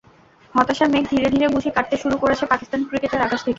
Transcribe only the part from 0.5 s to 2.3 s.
হতাশার মেঘ ধীরে ধীরে বুঝি কাটতে শুরু